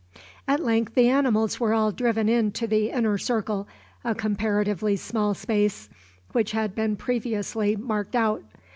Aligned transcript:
At 0.47 0.63
length 0.65 0.95
the 0.95 1.09
animals 1.09 1.59
were 1.59 1.75
all 1.75 1.91
driven 1.91 2.27
in 2.27 2.51
to 2.53 2.65
the 2.65 2.89
inner 2.89 3.19
circle, 3.19 3.67
a 4.03 4.15
comparatively 4.15 4.95
small 4.95 5.35
space, 5.35 5.89
which 6.31 6.53
had 6.53 6.73
been 6.73 6.95
previously 6.95 7.75
marked 7.75 8.15
out. 8.15 8.41